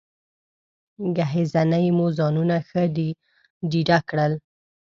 [1.15, 2.83] ګهیځنۍ مو ځانونه ښه
[3.71, 4.33] ډېډه کړل.